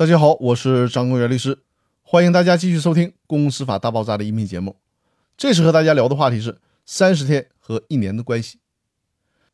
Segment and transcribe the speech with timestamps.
[0.00, 1.58] 大家好，我是张公元律师，
[2.00, 4.76] 欢迎大家继续收听《公司法大爆炸》的音频节目。
[5.36, 8.60] 这次和大家聊的话题是三十天和一年的关系。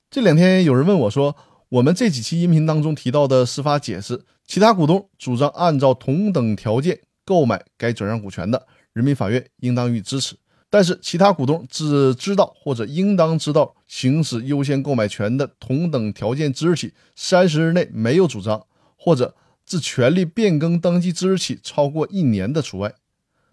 [0.08, 1.34] 这两天有人问我说，
[1.70, 10.36] 我们这几期音频当中提到的司法解释，其他股东主张按照同等条件购买该转让股权的，人民法院应当予以支持。
[10.70, 18.64] 但是，其他股东只知道或者应当知道行使优先购买权的同等条件之日起三十日内没有主张，
[18.96, 19.34] 或者
[19.66, 22.94] 自权利变更登记之日起超过一年的除外。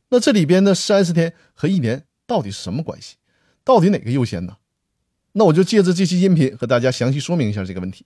[0.10, 3.16] 那这里边的三十天和一年到底是什么关系？
[3.64, 4.58] 到底哪个优先呢？
[5.32, 8.06] 那我就借着这期音频和大家详细说明一下这个问题。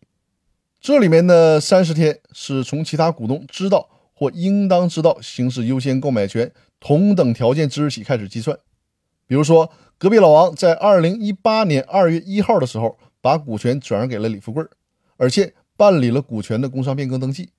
[0.79, 8.57] 这里面的三十天是从其他股东知道或应当知道行使优先购买权同等条件之日起开始计算。
[9.25, 14.63] 比如说，隔壁老王在二零一八年二月一号的时候把股权转让给了李富贵，
[15.17, 17.49] 而且办理了股权的工商变更登记。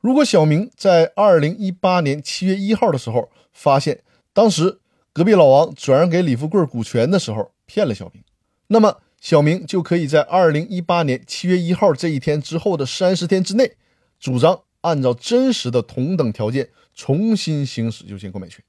[0.00, 4.80] 如果小明在二零一八年七月一号的时候发现当时
[5.12, 8.22] 隔壁老王转让给李富贵股权的时候骗了小明，
[8.68, 13.72] 那么小明就可以在二零一八年七月一号这一天之后的三十天之内，
[14.18, 18.64] 主张按照真实的同等条件重新行使优先购买权。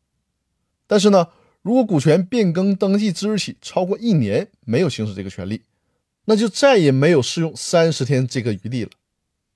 [0.86, 1.30] 但是呢，
[1.62, 5.62] 如果股权变更登记之日起超过一年没有行使这个权利，
[6.26, 8.90] 那就再也没有适用三十天这个余地了。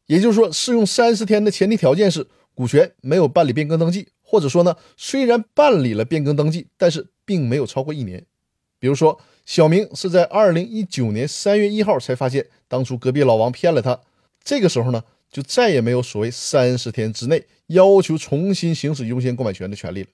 [0.08, 8.26] 也就是说，适用三十天的前提条件是股权没有办理变更登记，或者说呢，虽然办理了变更登记，但是并没有超过一年。
[8.78, 14.00] 比如说，小明是在二零一九年三月一号才发现当初隔壁老王骗了他，
[14.44, 20.10] 这个时候呢，就再也没有所谓三十天之内要求重新行使优先购买权的权利了，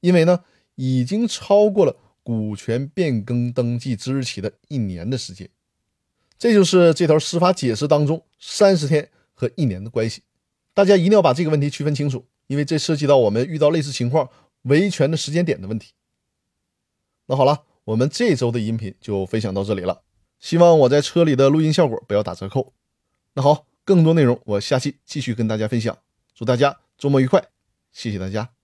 [0.00, 0.40] 因为呢，
[0.74, 5.48] 已经超过了股权变更登记之日起的一年的时间。
[6.38, 10.22] 这就是这条司法解释当中三十天和一年的关系，
[10.72, 14.28] 大家一定要把这个问题区分清楚，因为这涉及到我们遇到类似情况
[14.62, 15.92] 维权的时间点的问题。
[17.26, 20.02] 那好了，我们这周的音频就分享到这里了，
[20.38, 22.72] 希望我在车里的录音效果不要打折扣。
[23.34, 25.98] 那好，更多内容我下期继续跟大家分享，
[26.34, 27.44] 祝大家周末愉快，
[27.92, 28.63] 谢谢大家。